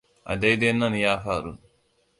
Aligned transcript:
A 0.31 0.33
daidai 0.41 0.71
nan 0.73 0.93
ya 1.03 1.13
faru. 1.23 1.53